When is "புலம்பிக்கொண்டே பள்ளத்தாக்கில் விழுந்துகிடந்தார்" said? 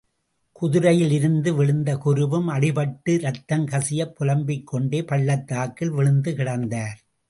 4.19-6.99